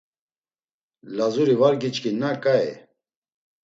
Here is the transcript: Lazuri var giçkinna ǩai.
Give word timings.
Lazuri 1.17 1.55
var 1.59 1.73
giçkinna 1.81 2.31
ǩai. 2.43 2.67